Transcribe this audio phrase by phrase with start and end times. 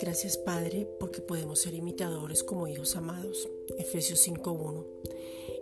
[0.00, 3.48] Gracias Padre porque podemos ser imitadores como hijos amados.
[3.78, 4.86] Efesios 5.1.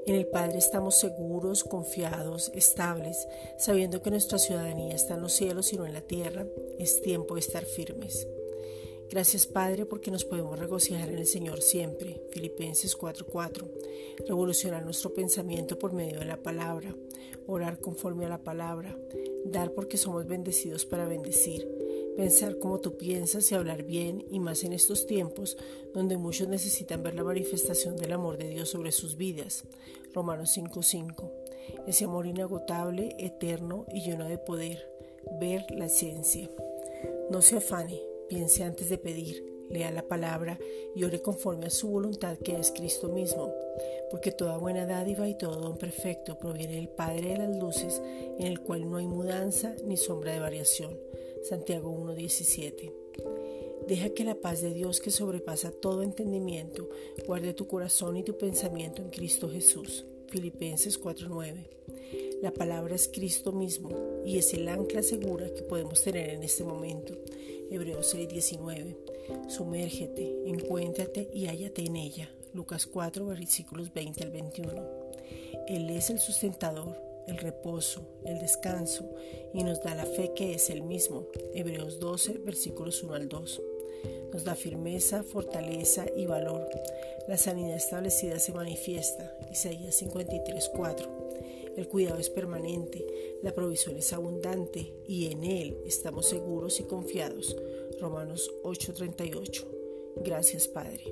[0.06, 3.28] En el Padre estamos seguros, confiados, estables,
[3.58, 6.46] sabiendo que nuestra ciudadanía está en los cielos y no en la tierra.
[6.78, 8.26] Es tiempo de estar firmes.
[9.10, 12.20] Gracias Padre porque nos podemos regocijar en el Señor siempre.
[12.30, 13.68] Filipenses 4:4.
[14.26, 16.94] Revolucionar nuestro pensamiento por medio de la palabra.
[17.46, 18.96] Orar conforme a la palabra.
[19.44, 21.78] Dar porque somos bendecidos para bendecir
[22.18, 25.56] pensar como tú piensas y hablar bien, y más en estos tiempos
[25.94, 29.62] donde muchos necesitan ver la manifestación del amor de Dios sobre sus vidas.
[30.12, 31.30] Romanos 5:5.
[31.86, 34.90] Ese amor inagotable, eterno y lleno de poder.
[35.40, 36.50] Ver la esencia.
[37.30, 40.58] No se afane, piense antes de pedir, lea la palabra
[40.94, 43.52] y ore conforme a su voluntad que es Cristo mismo,
[44.10, 48.00] porque toda buena dádiva y todo don perfecto proviene del Padre de las luces,
[48.38, 50.98] en el cual no hay mudanza ni sombra de variación.
[51.48, 52.92] Santiago 1.17.
[53.86, 56.90] Deja que la paz de Dios que sobrepasa todo entendimiento
[57.26, 60.04] guarde tu corazón y tu pensamiento en Cristo Jesús.
[60.28, 61.66] Filipenses 4:9.
[62.40, 66.62] La palabra es Cristo mismo y es el ancla segura que podemos tener en este
[66.62, 67.14] momento.
[67.68, 68.96] Hebreos 6:19.
[69.48, 72.30] Sumérgete, encuéntrate y hállate en ella.
[72.52, 74.72] Lucas 4 versículos 20 al 21.
[75.66, 79.04] Él es el sustentador, el reposo, el descanso
[79.52, 81.26] y nos da la fe que es el mismo.
[81.54, 83.62] Hebreos 12, versículos 1 al 2.
[84.32, 86.68] Nos da firmeza, fortaleza y valor.
[87.26, 89.36] La sanidad establecida se manifiesta.
[89.50, 91.17] Isaías 53, 4.
[91.78, 93.06] El cuidado es permanente,
[93.40, 97.56] la provisión es abundante y en Él estamos seguros y confiados.
[98.00, 99.64] Romanos 8:38.
[100.16, 101.04] Gracias Padre.